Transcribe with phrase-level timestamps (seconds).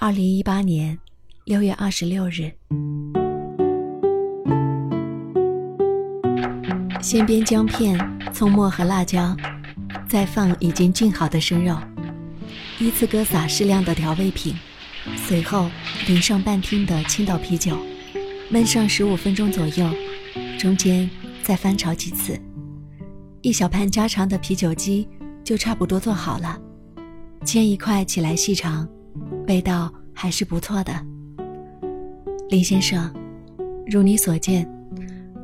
[0.00, 0.96] 二零一八年
[1.44, 2.52] 六月二十六日，
[7.02, 7.98] 先煸姜片、
[8.32, 9.36] 葱末和辣椒，
[10.08, 11.76] 再放已经浸好的生肉，
[12.78, 14.54] 依次搁撒适量的调味品，
[15.16, 15.68] 随后
[16.06, 17.76] 淋上半听的青岛啤酒，
[18.52, 19.90] 焖上十五分钟左右，
[20.56, 21.10] 中间
[21.42, 22.40] 再翻炒几次，
[23.42, 25.08] 一小盘家常的啤酒鸡
[25.42, 26.56] 就差不多做好了。
[27.44, 28.88] 煎一块起来细长，
[29.46, 30.92] 味道还是不错的。
[32.48, 33.12] 林先生，
[33.86, 34.68] 如你所见，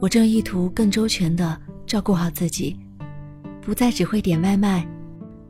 [0.00, 2.76] 我正意图更周全地照顾好自己，
[3.60, 4.86] 不再只会点外卖，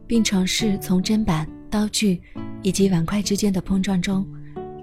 [0.07, 2.21] 并尝试从砧板、刀具
[2.63, 4.27] 以及碗筷之间的碰撞中，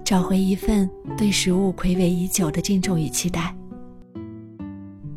[0.04, 3.54] 找回一份对食物暌违已久的敬重与期待。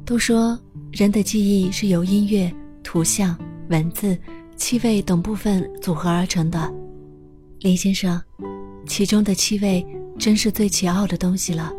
[0.05, 0.59] 都说
[0.91, 2.53] 人的记忆是由音乐、
[2.83, 3.37] 图像、
[3.69, 4.17] 文字。
[4.57, 6.73] 气味等部分组合而成的，
[7.65, 8.21] 林先生，
[8.85, 9.83] 其中的气味
[10.19, 11.73] 真是最奇奥的东西了。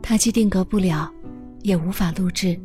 [0.00, 1.12] 它既定格不了，
[1.60, 2.58] 也无法录制，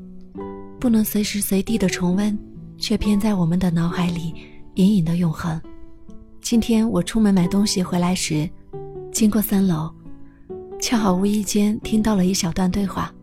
[0.79, 2.39] 不能随时随地的重温，
[2.77, 4.33] 却偏在我们的脑海里
[4.75, 5.61] 隐隐的永恒。
[6.39, 8.49] 今天我出门买东西回来时，
[9.11, 9.93] 经过三楼，
[10.79, 13.13] 恰好无意间听到了一小段对话。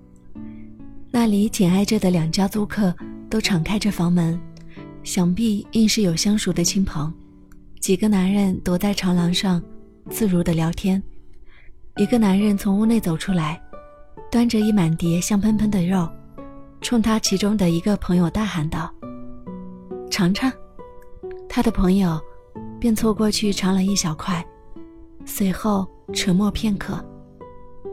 [1.10, 2.94] 那里紧挨着的两家租客
[3.30, 4.38] 都敞开着房门。
[5.02, 7.10] 想必应是有相熟的亲朋，
[7.82, 9.60] 几个男人躲在长廊上，
[10.08, 11.02] 自如的聊天。
[11.96, 13.60] 一个男人从屋内走出来，
[14.30, 16.08] 端着一满碟香喷喷的肉，
[16.80, 18.88] 冲他其中的一个朋友大喊道
[20.08, 20.50] ：“尝尝。”
[21.50, 22.20] 他的朋友
[22.78, 24.46] 便凑过去尝了一小块，
[25.24, 27.04] 随后沉默片刻，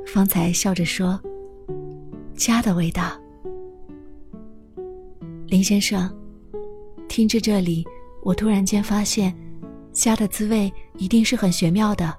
[0.05, 1.19] 方才笑着说
[2.37, 3.19] ：“家的味道。”
[5.49, 6.07] 林先生。
[7.07, 7.83] 听至这里，
[8.21, 9.35] 我突然间发现，
[9.93, 12.15] 家的滋味一定是很玄妙的。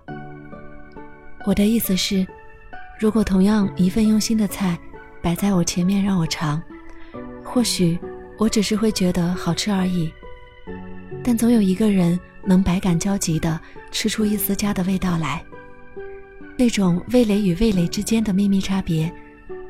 [1.46, 2.26] 我的意思是，
[2.98, 4.78] 如果同样一份用心的菜
[5.22, 6.62] 摆在我前面让我尝，
[7.44, 7.98] 或许
[8.38, 10.12] 我只是会觉得好吃而已。
[11.22, 13.58] 但总有一个人能百感交集的
[13.90, 15.42] 吃出一丝家的味道来。
[16.56, 19.10] 那种味蕾与味蕾之间的秘密差别，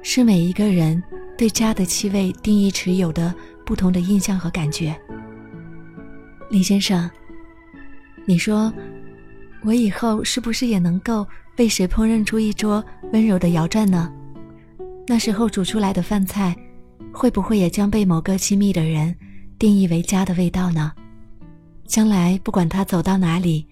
[0.02, 1.00] 是每一个人
[1.38, 3.32] 对家的气味定义持有的
[3.64, 5.00] 不同的印象和感觉。
[6.50, 7.08] 李先生，
[8.30, 8.72] 你说，
[9.64, 11.26] 我以后是不是也能够
[11.56, 12.82] 被谁烹饪出一桌
[13.12, 14.08] 温柔的瑶馔呢？
[15.04, 16.56] 那时候煮出来的饭菜，
[17.12, 19.12] 会不会也将被某个亲密的人
[19.58, 20.92] 定义为家的味道呢？
[21.86, 23.66] 将来不管他走到哪里，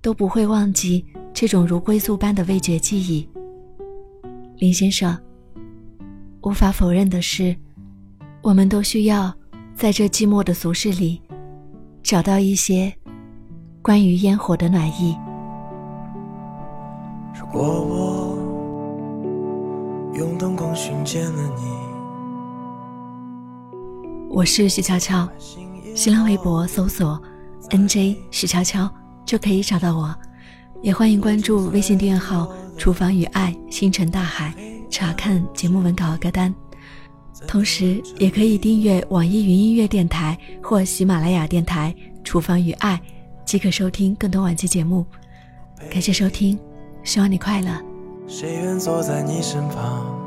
[0.00, 3.28] 都不会忘记这种如归宿般的味觉记忆。
[4.56, 5.14] 林先生，
[6.40, 7.54] 无法否认的是，
[8.40, 9.30] 我们都需要
[9.74, 11.20] 在这寂寞的俗世里。
[12.02, 12.90] 找到一些
[13.82, 15.16] 关于烟火的暖意。
[17.34, 18.36] 如果我
[20.14, 21.62] 用灯光寻见了你，
[24.28, 25.26] 我是徐悄悄，
[25.94, 27.18] 新浪微博搜索
[27.70, 28.88] “nj 许悄悄”
[29.24, 30.14] 就可以找到我，
[30.82, 34.52] 也欢迎关注微信订阅号“厨房与爱星辰大海”，
[34.90, 36.54] 查看节目文稿歌单。
[37.48, 42.96] 同时，也可以订阅网易云音乐电台或喜马拉雅电台《厨房与爱》，
[43.50, 45.04] 即可收听更多往期节目。
[45.90, 46.56] 感谢收听，
[47.02, 47.72] 希望你快乐。
[48.28, 50.24] 谁愿坐在你身旁，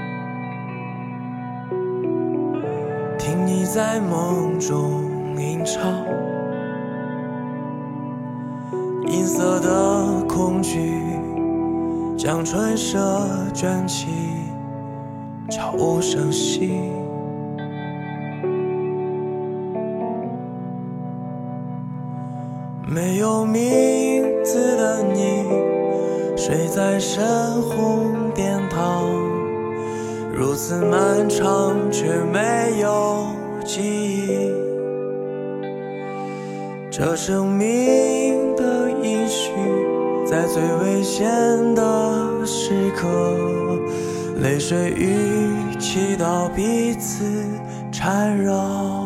[3.17, 5.06] 听你在梦中
[5.39, 6.06] 吟唱？
[9.07, 11.00] 银色的恐惧
[12.17, 14.07] 将春色卷起，
[15.50, 16.91] 悄无声息。
[22.86, 25.46] 没有名字的你，
[26.36, 27.24] 睡在深
[27.62, 29.10] 红殿堂，
[30.34, 33.26] 如此漫长却没有
[33.66, 34.52] 记忆。
[36.92, 39.52] 这生命的依序，
[40.26, 41.26] 在最危险
[41.74, 43.08] 的时刻，
[44.41, 47.24] 泪水与祈祷彼此
[47.91, 49.03] 缠绕。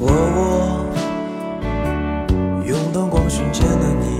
[0.00, 0.84] 我我
[2.64, 4.18] 用灯光寻见了你。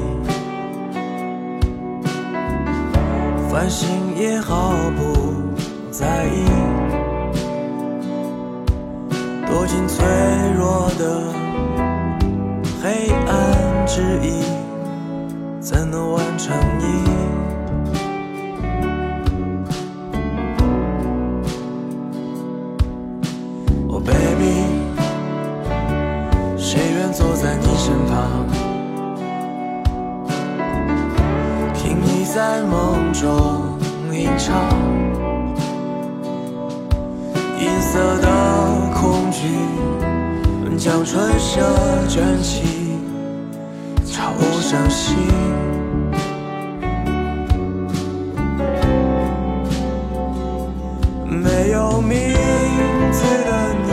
[3.48, 5.32] 繁星也毫不
[5.90, 6.44] 在意
[9.46, 10.06] 躲进脆
[10.56, 11.32] 弱的
[12.82, 14.44] 黑暗之一
[15.60, 16.84] 怎能完成你
[23.90, 24.87] ？Oh baby
[27.12, 28.46] 坐在你身旁，
[31.74, 33.78] 听你在梦中
[34.12, 34.54] 吟唱，
[37.58, 38.28] 银色的
[38.94, 39.48] 恐惧
[40.76, 41.60] 将春色
[42.08, 42.98] 卷起，
[44.04, 45.16] 悄无声息。
[51.26, 52.14] 没有名
[53.10, 53.50] 字的
[53.86, 53.90] 你，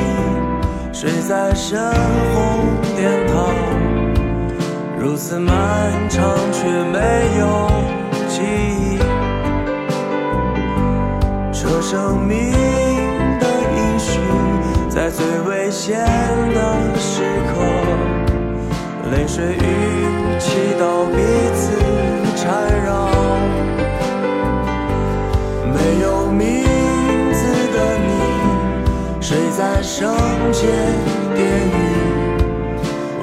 [0.93, 2.34] 睡在深红殿堂，
[5.15, 5.55] 如此漫
[6.09, 6.99] 长却没
[7.39, 7.69] 有
[8.27, 8.99] 记忆。
[11.53, 12.51] 这生命
[13.39, 13.47] 的
[13.77, 14.19] 音讯，
[14.89, 15.97] 在最危险
[16.53, 17.63] 的时刻，
[19.09, 21.15] 泪水与祈祷彼
[21.55, 21.71] 此
[22.35, 22.51] 缠
[22.83, 23.07] 绕。
[25.73, 26.65] 没有名
[27.31, 27.41] 字
[27.73, 28.11] 的你，
[29.21, 30.13] 睡在圣
[30.51, 30.67] 洁
[31.33, 32.04] 殿宇，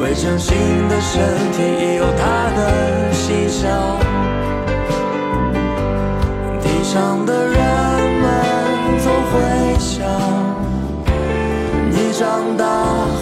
[0.02, 0.56] 未成型
[0.88, 1.22] 的身
[1.52, 3.70] 体已有它的形象。
[6.60, 7.54] 地上的人
[8.20, 8.28] 们
[8.98, 10.04] 总会想，
[11.88, 12.66] 你长大